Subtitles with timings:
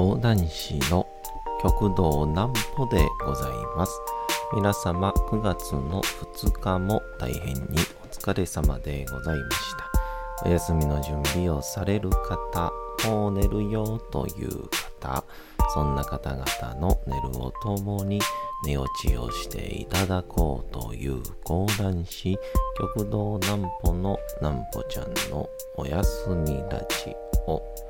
[0.00, 1.06] 講談師の
[1.62, 3.92] 極道南歩でございます。
[4.54, 6.00] 皆様9月の
[6.32, 7.60] 2日も大変に
[8.02, 9.74] お疲れ様でございまし
[10.40, 10.46] た。
[10.46, 12.72] お休みの準備をされる方、
[13.10, 14.70] もう寝るよという
[15.00, 15.22] 方、
[15.74, 16.46] そんな方々
[16.80, 18.22] の寝るを共に
[18.64, 22.38] 寝落ちをしていただこうという講談師、
[22.78, 27.14] 極道南歩の南歩ちゃんのおやすみラジ
[27.46, 27.89] オ。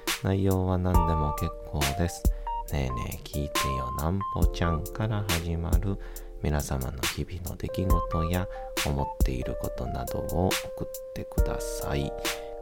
[0.23, 2.23] 内容は何でも結構です。
[2.71, 5.97] ねえねえ聞いてよなんぽちゃんから始まる
[6.43, 8.47] 皆様の日々の出来事や
[8.85, 12.11] 思っていることなどを送ってください。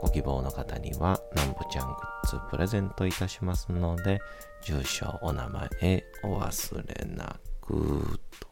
[0.01, 4.19] ご希望の方にはなんぽちゃんグッズプレゼントいたしますので、
[4.63, 8.47] 住所、お名前お忘れなくと。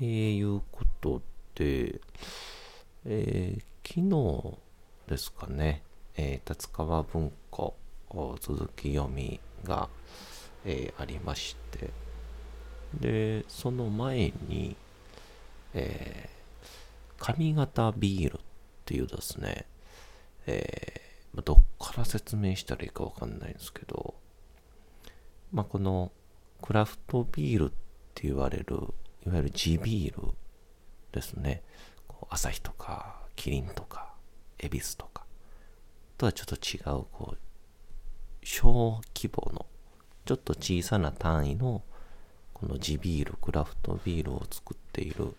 [0.00, 1.22] えー、いうこと
[1.54, 2.00] で、
[3.04, 4.58] えー昨日
[5.08, 5.84] ですかね、
[6.16, 7.74] えー立川文庫
[8.40, 9.88] 続き読みが、
[10.64, 11.90] えーありまして
[12.98, 14.76] でその前に、
[15.74, 16.36] えー
[17.18, 18.40] 上方ビールっ
[18.84, 19.64] ていうですね、
[20.46, 24.14] えーどっから説明したらいいかわかんないんですけど、
[25.52, 26.10] まあ、この
[26.62, 27.68] クラフトビールっ
[28.14, 28.94] て言われる
[29.26, 30.28] いわゆる地ビール
[31.12, 31.62] ですね。
[32.08, 34.14] こう朝日とかキリンとか
[34.58, 35.25] 恵比寿とか。
[36.16, 37.38] とはちょっと違うこう
[38.42, 39.66] 小規模の
[40.24, 41.82] ちょっと小さな単位の
[42.54, 45.34] この地ビールクラフトビールを作っている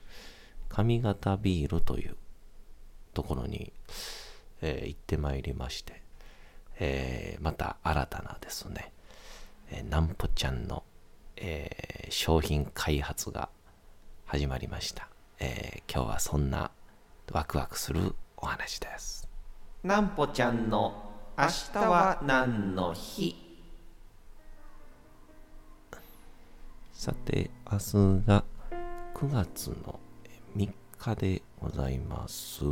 [0.69, 2.15] 上方ビールという
[3.13, 3.73] ところに、
[4.61, 6.01] えー行ってまいりまして、
[6.79, 8.91] えーまた新たなですね、
[9.71, 10.83] えーなんぽちゃんの、
[11.37, 13.49] えー商品開発が
[14.25, 15.07] 始まりました、
[15.39, 16.71] え今日はそんな
[17.31, 19.26] ワクワクするお話です。
[19.83, 23.35] なんぽちゃんの明日は何の日？
[26.91, 27.83] さて明日
[28.25, 28.43] が
[29.13, 29.99] 9月の
[30.57, 32.65] 3日でございます。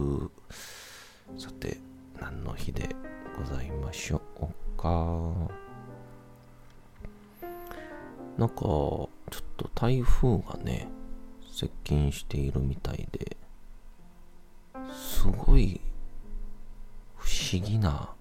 [1.37, 1.77] さて
[2.19, 2.95] 何の日で
[3.37, 4.47] ございましょう
[4.81, 5.31] か？
[8.37, 10.89] なんかちょっと台風がね
[11.53, 13.37] 接近しているみたいで
[14.91, 15.79] すごい
[17.25, 18.11] 不思議な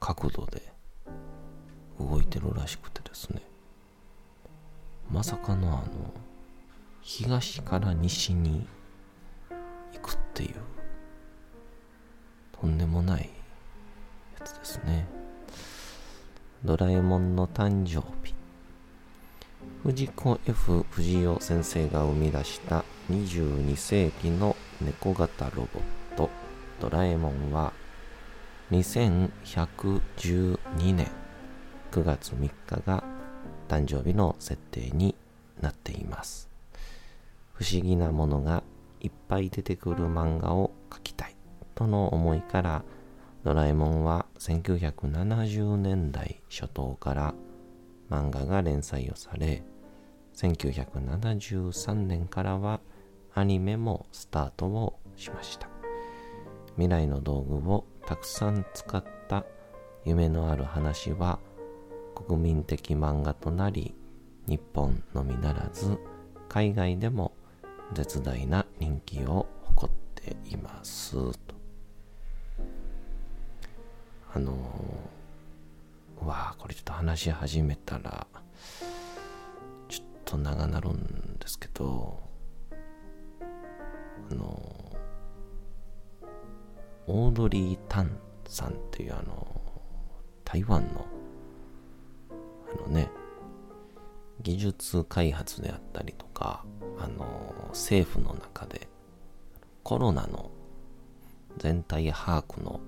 [0.00, 0.60] 角度で
[2.00, 3.40] 動いてるらしくてですね。
[5.08, 6.12] まさかのあの
[7.00, 8.66] 東から西に
[9.92, 10.56] 行くっていう
[12.60, 13.30] とんでもない
[14.40, 15.06] やつですね。
[16.64, 18.34] ドラえもんの誕生日。
[19.84, 26.28] 藤子 F 不二雄先生が生み出した22世紀の猫型ロボット
[26.80, 27.72] ドラえもんは
[28.70, 30.58] 2112
[30.94, 31.10] 年
[31.90, 33.02] 9月3日が
[33.66, 35.14] 誕生日の設定に
[35.60, 36.50] なっています。
[37.54, 38.62] 不思議なものが
[39.00, 41.36] いっぱい出てくる漫画を描きたい
[41.74, 42.84] との思いから
[43.42, 47.34] ドラえもんは1970年代初頭から
[48.10, 49.64] 漫画が連載をされ
[50.34, 52.80] 1973年からは
[53.34, 55.68] アニメもスタートをしました。
[56.74, 59.44] 未来の道具をたくさん使った
[60.06, 61.38] 夢のある話は
[62.14, 63.94] 国民的漫画となり
[64.46, 65.98] 日本のみならず
[66.48, 67.32] 海外でも
[67.92, 71.16] 絶大な人気を誇っています。
[71.16, 71.54] と
[74.32, 78.26] あのー、わあこれちょっと話し始めたら
[79.90, 82.18] ちょっと長なるんですけど
[84.30, 84.87] あの
[87.08, 89.46] オードリー・タンさんっていうあの
[90.44, 91.06] 台湾の
[92.30, 93.10] あのね
[94.42, 96.64] 技術開発であったりとか
[96.98, 98.88] あの政府の中で
[99.82, 100.50] コロナの
[101.56, 102.80] 全体把握の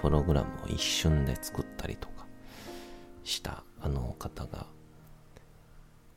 [0.00, 2.26] プログラムを一瞬で作ったりとか
[3.22, 4.66] したあの方が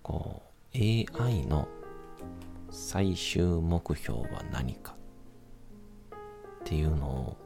[0.02, 0.42] こ
[0.74, 1.68] う AI の
[2.72, 4.95] 最終目標は何か
[6.66, 7.38] っていうのを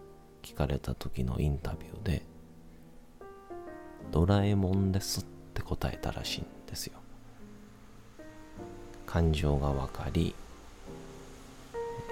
[0.41, 2.23] 聞かれた時のインタビューで
[4.11, 6.99] ドラえもんですって答えたらしいんですよ。
[9.05, 10.33] 感情が分かり、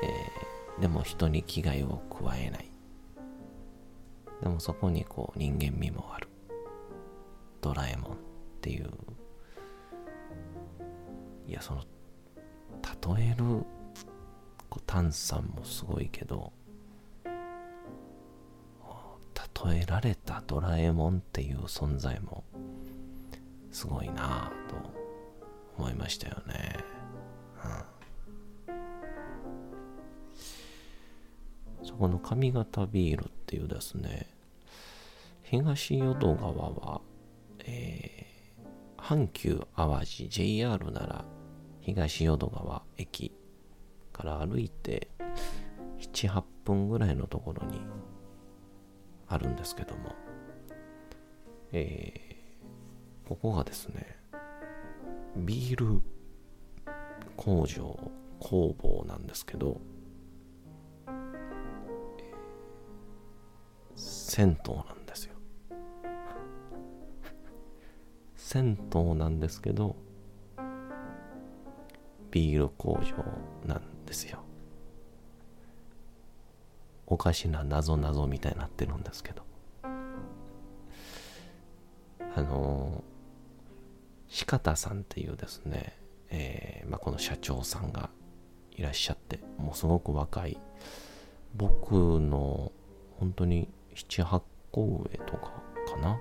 [0.03, 2.69] えー、でも人に危害を加えない。
[4.41, 6.27] でもそこにこう人間味もある。
[7.61, 8.15] ドラえもんっ
[8.59, 8.89] ていう。
[11.47, 11.83] いやその
[13.15, 13.45] 例える
[14.69, 16.51] こう炭酸もすごいけど
[19.65, 22.43] 例えられたドラえもんっていう存在も
[23.71, 24.75] すごいなぁと
[25.77, 26.77] 思いましたよね。
[31.79, 34.27] うん、そこの上方ビールっていうですね、
[35.43, 37.01] 東淀川は、
[37.65, 41.25] えー、阪急淡路 JR なら
[41.81, 43.31] 東淀川駅
[44.11, 45.09] から歩いて
[45.99, 47.81] 7、8分ぐらいのところに
[49.29, 50.15] あるんですけども、
[51.71, 54.17] えー、ここがですね、
[55.35, 56.01] ビール
[57.35, 59.79] 工場、工房なんですけど、
[63.95, 65.35] 銭湯なんですよ。
[68.35, 69.95] 銭湯なんですけど、
[72.31, 73.23] ビール工場
[73.65, 74.46] なんですよ。
[77.07, 79.43] おかしな謎謎みたいになってるんですけど。
[82.35, 83.03] あの
[84.27, 85.97] 四方さんっていうですね、
[86.29, 88.11] えーまあ、この社長さんが
[88.75, 90.59] いらっしゃってもうすごく若い。
[91.55, 92.71] 僕の
[93.19, 96.19] 本当に78個上とかかな。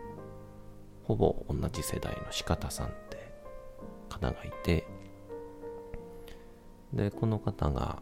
[1.05, 3.33] ほぼ同じ世代の四方さんって
[4.09, 4.87] 方がいて。
[6.93, 8.01] でこの方が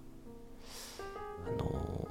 [1.46, 2.06] あの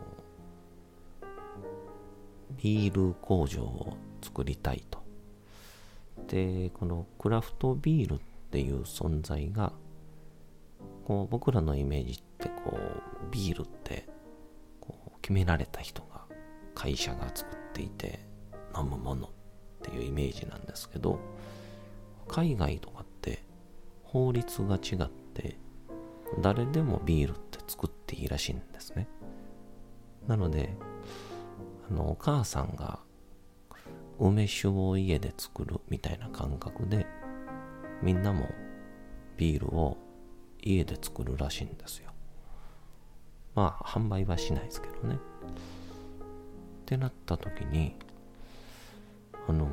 [2.62, 5.04] ビール工場を作りたいと。
[6.28, 8.20] で、このクラフトビールっ
[8.52, 9.74] ていう存在が、
[11.06, 14.08] こう僕らのイメージってこう、ビールって
[14.80, 16.26] こう決められた人が、
[16.76, 18.20] 会社が作っていて
[18.78, 19.30] 飲むものっ
[19.82, 21.20] ていうイメージなんですけど、
[22.28, 23.44] 海外とかって
[24.04, 25.58] 法律が違って、
[26.42, 29.08] 誰でもビールって作っていいらしいんですね。
[30.28, 30.76] なので、
[31.94, 33.00] のお母さんが
[34.20, 37.06] 梅酒を家で作るみたいな感覚で
[38.02, 38.50] みんなも
[39.38, 39.98] ビールを
[40.62, 42.12] 家で作るらしいんですよ。
[43.56, 45.16] まあ販売はしないですけどね。
[45.16, 45.20] っ
[46.86, 47.96] てなった時に
[49.48, 49.70] あのー、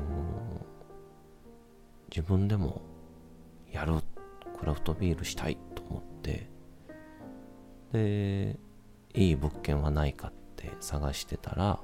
[2.09, 2.81] 自分でも
[3.71, 3.95] やる
[4.59, 6.49] クラフトビールしたいと思って
[7.93, 8.57] で
[9.13, 11.79] いい物件はないかって探してたら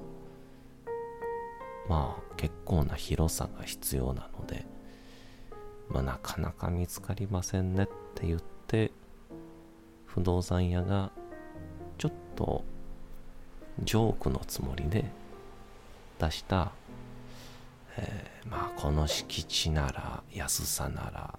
[1.88, 4.66] まあ結構な広さが必要なので、
[5.88, 8.92] まあ、なかなか見つかりませんねって言って
[10.06, 11.10] 不動産屋が
[11.96, 12.64] ちょっと
[13.82, 15.04] ジョークのつもりで
[16.18, 16.72] 出した、
[17.96, 21.38] えー、まあこの敷地なら安さなら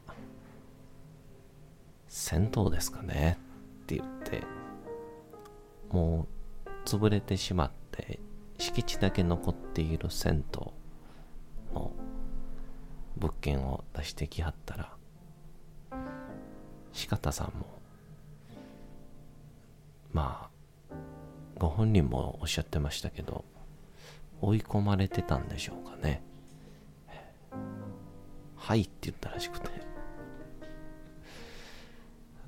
[2.08, 3.38] 銭湯ですかね
[3.84, 4.42] って言って
[5.92, 6.28] も
[6.66, 8.20] う潰れてしまって
[8.60, 10.62] 敷地だけ残っている銭湯
[11.74, 11.92] の
[13.18, 14.94] 物件を出してきはったら
[16.92, 17.66] 四方さんも
[20.12, 20.50] ま
[20.92, 20.96] あ
[21.58, 23.46] ご本人もおっしゃってましたけど
[24.42, 26.22] 追い込まれてたんでしょうかね。
[28.56, 29.70] はいって言ったらしくて。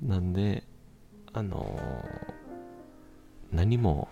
[0.00, 0.64] なんで
[1.32, 4.08] あのー、何も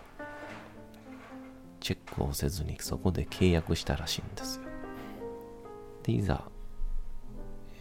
[1.90, 4.62] チェックをせずにそこで契約したらしいんですよ。
[6.04, 6.44] で、いざ、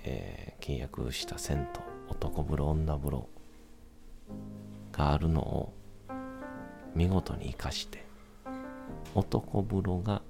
[0.04, 1.66] えー、契約した銭湯、
[2.10, 3.30] 男風呂、女風呂
[4.92, 5.74] があるのを
[6.96, 8.04] 見事に生かして、
[9.14, 10.24] 男風呂が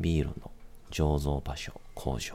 [0.00, 0.50] ビールの
[0.90, 2.34] 醸造場所、工場、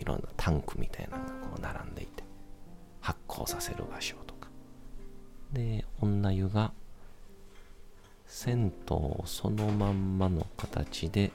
[0.00, 2.24] いろんなタンクみたいなのがこう並んでいて、
[3.00, 4.48] 発酵させる場所とか。
[5.52, 6.72] で、女湯が
[8.26, 11.30] 銭湯そのまんまの形で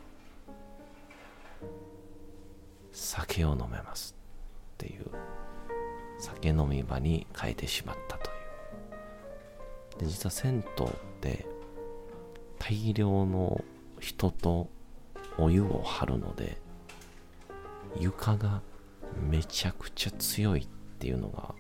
[2.91, 4.15] 酒を飲めます
[4.73, 5.05] っていう
[6.19, 8.33] 酒飲み場に変えてしまったとい
[9.97, 9.99] う。
[10.01, 10.89] で実は銭湯っ
[11.21, 11.45] て
[12.59, 13.63] 大量の
[13.99, 14.67] 人と
[15.37, 16.57] お湯を張るので
[17.97, 18.61] 床が
[19.29, 20.67] めちゃくちゃ強いっ
[20.99, 21.55] ていうのが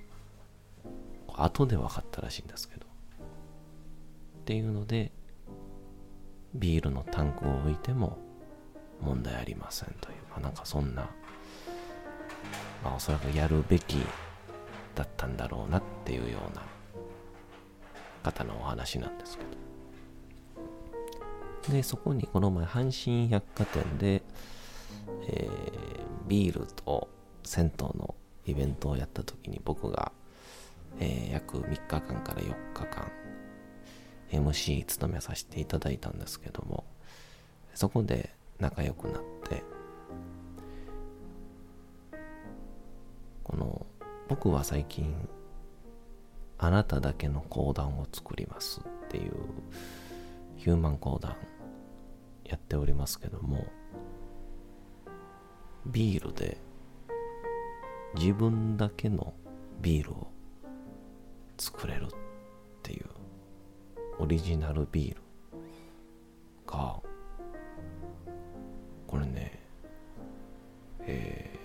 [1.27, 2.85] 後で分かったらしいんですけど。
[4.41, 5.11] っていうので
[6.53, 8.17] ビールのタンクを置いても
[9.01, 11.09] 問題ありませんという、まあ、なんかそんな、
[12.83, 13.97] まあ、おそらくやるべき
[14.95, 16.63] だったんだろうなっていうような
[18.23, 19.61] 方のお話なんですけど。
[21.69, 24.23] でそこにこの前阪神百貨店で、
[25.27, 27.07] えー、ビールと
[27.43, 28.15] 銭湯の
[28.45, 30.11] イベントをやった時に僕が、
[30.99, 33.11] えー、約3日間から4日間
[34.31, 36.85] MC 務めさせていただいたんですけども
[37.73, 39.63] そこで仲良くなって
[43.43, 43.85] この
[44.29, 45.13] 僕は最近
[46.57, 49.33] あなただけの講談を作りますっていう
[50.57, 51.35] ヒューマン講談
[52.45, 53.65] やっておりますけども
[55.87, 56.57] ビールで
[58.15, 59.33] 自分だけの
[59.81, 60.27] ビールを
[61.57, 62.20] 作れるっていう
[64.21, 65.21] オリジナルビール。
[66.67, 67.01] が
[69.07, 69.59] これね
[70.99, 71.59] え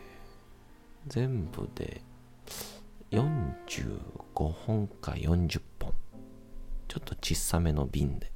[1.07, 2.01] ー、全部で
[3.11, 4.09] 45
[4.39, 5.93] 本か40本。
[6.89, 8.33] ちょっと小さめの瓶で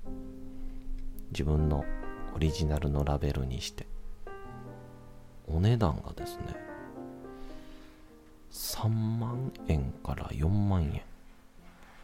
[1.30, 1.82] 自分の
[2.36, 3.86] オリジナルのラベルにして。
[5.48, 6.54] お値段がですね
[8.52, 11.00] 3万円から4万円。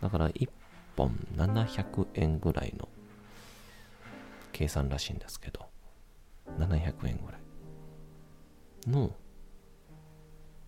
[0.00, 0.49] だから1
[0.96, 2.88] 本700円ぐらいの
[4.52, 5.66] 計算らしいんですけど
[6.58, 9.10] 700円ぐらいの、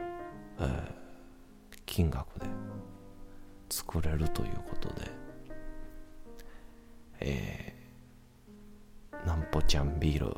[0.00, 2.46] えー、金額で
[3.70, 5.10] 作れるということで、
[7.20, 10.36] えー、なんぽちゃんビール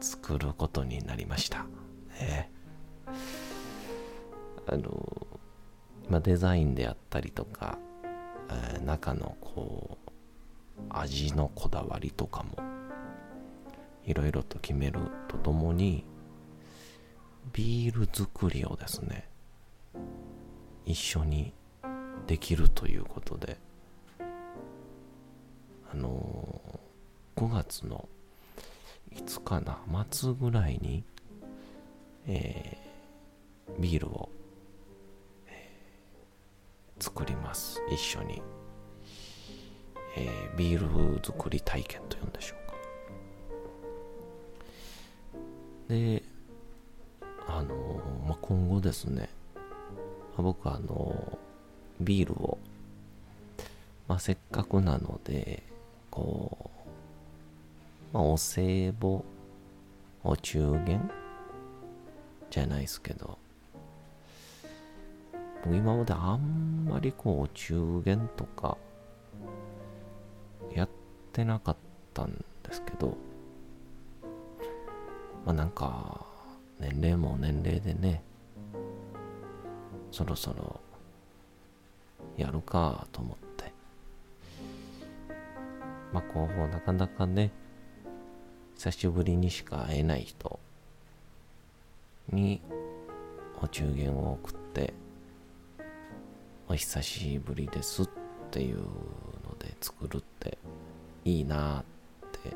[0.00, 1.66] 作ることになりました。
[2.20, 2.50] ね、
[4.66, 5.07] あの
[6.08, 7.78] まあ、デザインであったりとか、
[8.50, 10.10] えー、中のこう
[10.88, 12.56] 味のこだわりとかも
[14.04, 16.04] いろいろと決めるとともに
[17.52, 19.28] ビール作りをですね
[20.86, 21.52] 一緒に
[22.26, 23.58] できるということで
[25.92, 28.08] あのー、5月の
[29.10, 29.78] いつかな
[30.10, 31.04] 末ぐらいに、
[32.26, 34.30] えー、ビールを
[37.08, 37.80] 作ります。
[37.90, 38.42] 一緒に、
[40.14, 42.74] えー、ビール作り体験というんでしょうか。
[45.88, 46.22] で
[47.46, 47.74] あの、
[48.26, 49.30] まあ、今後ですね。
[50.36, 51.38] 僕はあの、
[51.98, 52.58] ビールを、
[54.06, 55.62] まあ、せっかくなので
[56.10, 56.70] こ
[58.12, 59.22] う、まあ、お歳暮
[60.22, 61.10] お中元
[62.50, 63.38] じゃないですけど
[65.64, 68.76] 僕今まであんまりこうお中元とか
[70.74, 70.88] やっ
[71.32, 71.76] てなかっ
[72.14, 73.16] たんですけど
[75.44, 76.24] まあなんか
[76.78, 78.22] 年齢も年齢でね
[80.10, 80.80] そろそろ
[82.36, 83.48] やるかと思って。
[86.12, 87.50] まあこうなかなかね
[88.76, 90.58] 久しぶりにしか会えない人
[92.32, 92.60] に
[93.60, 94.94] お中元を送って
[96.70, 98.08] お久しぶりですっ
[98.50, 98.84] ていうの
[99.58, 100.58] で作るって
[101.24, 101.84] いいなっ
[102.42, 102.54] て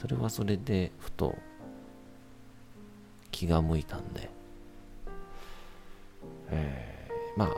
[0.00, 1.36] それはそれでふと
[3.32, 4.30] 気が向いたんで、
[6.50, 7.48] え、まあ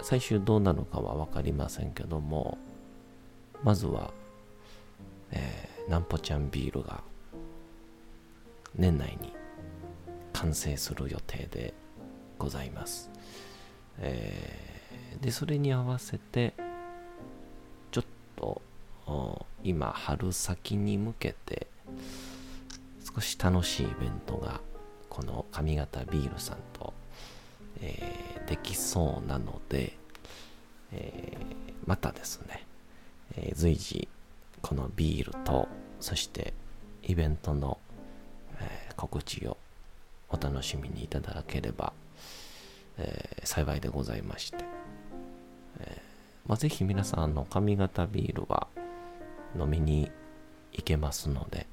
[0.00, 2.58] 最終どうなのかは分かりませんけども
[3.62, 4.10] まずは、
[5.30, 7.02] えー、なんぽちゃんビールが
[8.74, 9.32] 年内に
[10.32, 11.72] 完成する予定で
[12.36, 13.10] ございます。
[14.00, 14.61] えー
[15.22, 16.52] でそれに合わせて
[17.92, 18.04] ちょっ
[18.36, 18.60] と
[19.62, 21.68] 今春先に向けて
[23.14, 24.60] 少し楽しいイベントが
[25.08, 26.92] この上方ビールさんと、
[27.80, 29.96] えー、できそうなので、
[30.92, 31.44] えー、
[31.86, 32.66] またですね、
[33.36, 34.08] えー、随時
[34.60, 35.68] このビールと
[36.00, 36.52] そして
[37.04, 37.78] イベントの、
[38.60, 39.56] え告知を
[40.30, 41.92] お楽しみにいただければ、
[42.96, 44.61] え幸いでございまして、
[46.46, 48.66] まあ、ぜひ皆さんの上方ビールは
[49.58, 50.10] 飲みに
[50.72, 51.66] 行けますので、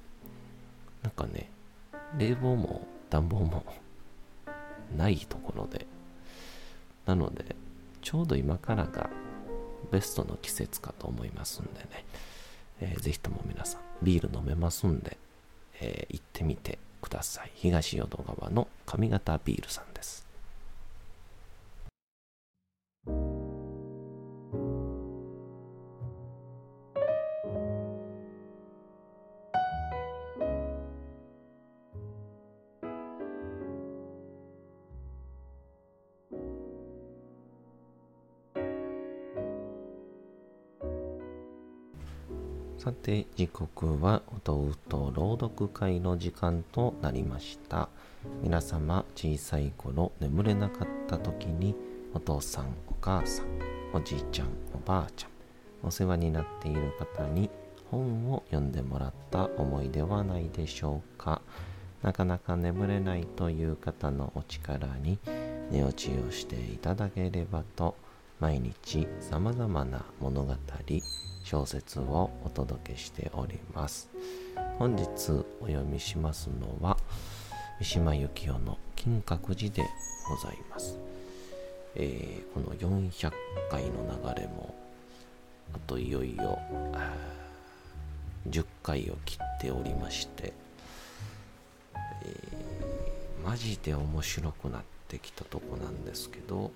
[1.03, 1.49] なんかね、
[2.17, 3.63] 冷房も暖房も
[4.95, 5.87] ないところで、
[7.05, 7.55] なので、
[8.01, 9.09] ちょうど今からが
[9.91, 12.05] ベストの季節かと思いますんでね、
[12.81, 15.17] えー、ぜひとも皆さん、ビール飲めますんで、
[15.81, 17.51] えー、行ってみてください。
[17.55, 20.28] 東淀川の上方ビールさんです。
[43.09, 47.89] て時刻は音うと朗読会の時間となりました。
[48.43, 51.73] 皆様小さい頃眠れなかった時に
[52.13, 53.45] お父さんお母さん
[53.93, 55.29] おじいちゃんおばあちゃん
[55.87, 57.49] お世話になっている方に
[57.89, 61.41] 本を読んでもらった思いではないでしょうか。
[62.03, 65.17] なかなか眠れないという方のお力に
[65.71, 68.08] 寝落ちをしていただければと思います
[68.39, 70.55] 毎日さまざまな物語
[71.43, 74.09] 小説をお届けしております。
[74.79, 75.05] 本日
[75.59, 76.97] お読みしますのは
[77.79, 79.83] 三島由紀夫の金閣寺で
[80.29, 80.97] ございます、
[81.95, 83.31] えー、この400
[83.69, 84.05] 回の
[84.35, 84.73] 流れも
[85.73, 86.59] あといよいよ
[88.49, 90.53] 10回を切っておりまして、
[92.23, 96.71] えー、マジで面白くなってきたとこなんですけど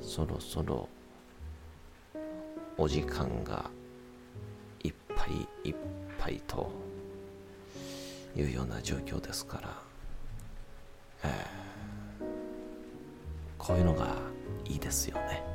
[0.00, 0.88] そろそろ
[2.76, 3.70] お時間が
[4.82, 5.26] いっぱ
[5.64, 5.76] いいっ
[6.18, 6.70] ぱいと
[8.36, 9.82] いうような状況ですから、
[11.24, 12.24] えー、
[13.58, 14.16] こういうのが
[14.64, 15.49] いいですよね。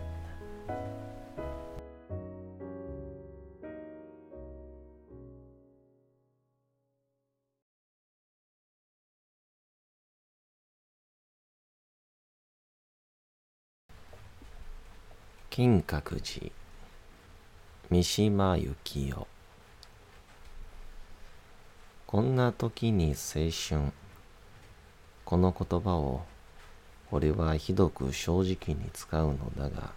[15.56, 16.52] 金閣寺
[17.90, 19.26] 三島由紀夫
[22.06, 23.94] こんな時に青春。
[25.24, 26.26] この言葉を
[27.10, 29.94] 俺はひどく正直に使うのだが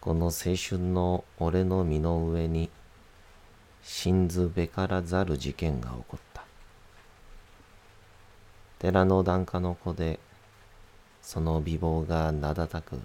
[0.00, 2.70] この青春の俺の身の上に
[3.84, 6.42] 死ずべからざる事件が起こった。
[8.80, 10.18] 寺の檀家の子で
[11.22, 12.98] その美貌が名だたく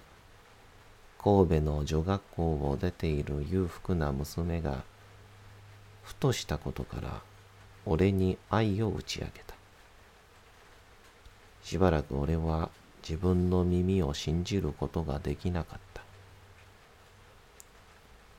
[1.26, 4.84] 神戸の女学校を出ている裕福な娘が
[6.04, 7.20] ふとしたことから
[7.84, 9.56] 俺に愛を打ち明けた。
[11.64, 12.70] しばらく俺は
[13.02, 16.02] 自分の耳を信じることができなかった。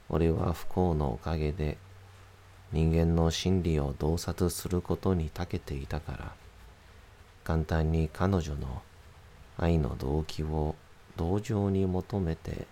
[0.08, 1.78] 俺は不幸のおかげで
[2.72, 6.32] 人間の心理を洞察することに長けていたから
[7.44, 8.82] 簡単に彼女の
[9.58, 10.76] 愛の動機を
[11.18, 12.66] 同情に求めて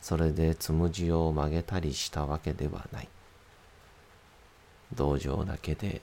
[0.00, 3.08] それでつむじを曲げたりしたわけではない。
[4.94, 6.00] 同情だけで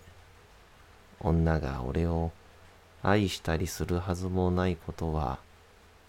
[1.20, 2.32] 女が俺を
[3.02, 5.40] 愛したりするはずもないことは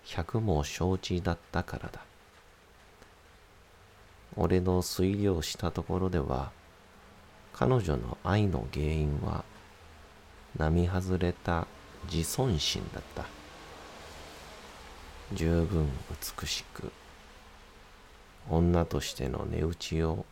[0.05, 2.01] 百も承知だったからだ。
[4.37, 6.53] 俺の推量したところでは
[7.55, 9.45] 彼女の愛の原因は
[10.59, 11.67] 並外れた
[12.13, 13.25] 自尊心だった。
[15.33, 15.89] 十分
[16.41, 16.93] 美しく
[18.49, 20.25] 女としての値打ちを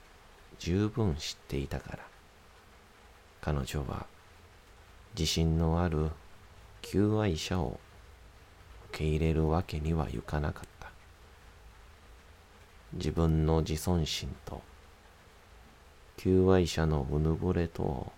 [0.59, 1.99] 十分知っていたから。
[3.41, 4.07] 彼女は
[5.19, 6.09] 自信のある
[6.81, 7.79] 求愛者を
[8.91, 10.91] 受け入れるわけにはいかなかった。
[12.95, 14.63] 自分の自尊心と
[16.17, 18.13] 求愛者のうぬぼれとを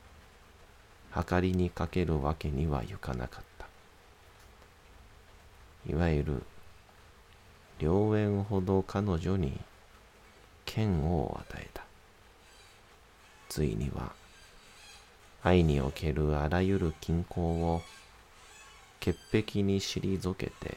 [1.28, 3.66] 計りにかけるわけにはいかなかった。
[5.90, 6.42] いわゆる
[7.80, 9.58] 良縁ほど彼女に
[10.66, 11.82] 剣を与えた。
[13.48, 14.12] ついには
[15.42, 17.40] 愛におけるあらゆる均衡
[17.74, 17.82] を
[19.00, 20.76] 潔癖に退けて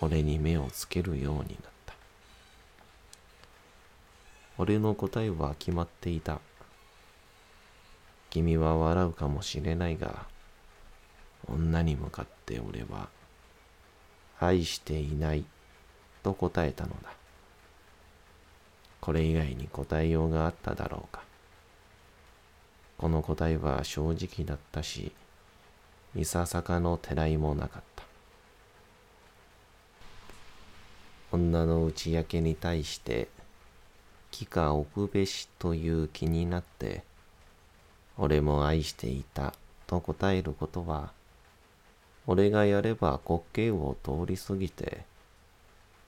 [0.00, 1.46] 俺に目をつけるようになっ
[1.86, 1.94] た。
[4.58, 6.40] 俺の答えは決まっていた。
[8.30, 10.26] 君は笑うかもしれないが
[11.48, 13.08] 女に向かって俺は
[14.40, 15.44] 愛していない
[16.22, 17.21] と答えたのだ。
[19.02, 21.24] これ以外に答えようがあっただろうか。
[22.98, 25.10] この答えは正直だったし、
[26.14, 28.04] いささかのてらいもなかった。
[31.32, 33.26] 女の打ち明けに対して、
[34.30, 37.02] 木か置くべしという気になって、
[38.16, 39.52] 俺も愛していた
[39.88, 41.12] と答えることは、
[42.28, 45.04] 俺がやれば滑稽を通り過ぎて、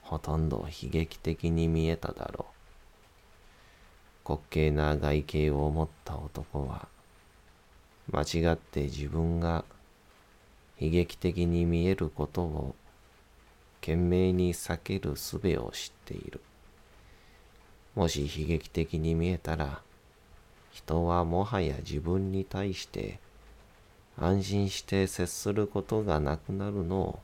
[0.01, 2.54] ほとんど悲劇的に見えただろう。
[4.27, 6.87] 滑稽な外形を持った男は、
[8.11, 9.63] 間違って自分が
[10.79, 12.75] 悲劇的に見えることを
[13.81, 16.41] 懸命に避ける術を知っている。
[17.95, 19.81] もし悲劇的に見えたら、
[20.71, 23.19] 人はもはや自分に対して
[24.17, 27.19] 安心して接することがなくなるのを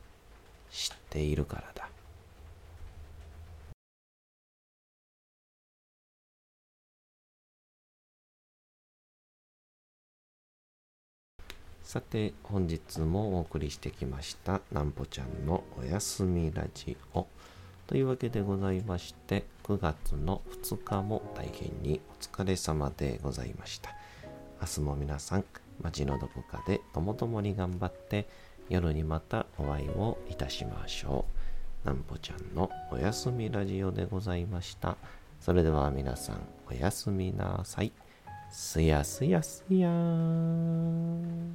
[0.71, 1.90] 知っているからだ。
[11.91, 17.27] さて本日もお送りしてきましたなんぽちゃんのおやすみラジオ
[17.85, 23.93] というわけでございまして9月の2日も大変にお疲れ様でございました。
[24.61, 25.43] 明日も皆さん
[25.81, 28.25] 街のどこかでともともに頑張って
[28.69, 31.25] 夜にまたお会いをいたしましょ
[31.83, 31.87] う。
[31.87, 34.95] なんぽちゃんのおやすみラジオでございました。
[35.41, 37.91] それでは皆さんおやすみなさい。
[38.51, 41.51] すやすやすやー。